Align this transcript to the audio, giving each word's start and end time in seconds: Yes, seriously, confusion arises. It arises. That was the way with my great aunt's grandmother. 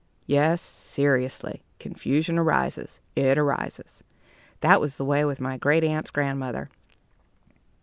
Yes, 0.25 0.63
seriously, 0.63 1.61
confusion 1.77 2.39
arises. 2.39 2.99
It 3.15 3.37
arises. 3.37 4.03
That 4.61 4.81
was 4.81 4.97
the 4.97 5.05
way 5.05 5.23
with 5.25 5.39
my 5.39 5.57
great 5.59 5.83
aunt's 5.83 6.09
grandmother. 6.09 6.71